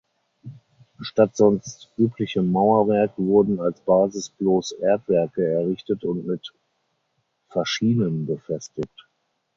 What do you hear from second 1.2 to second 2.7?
sonst üblichem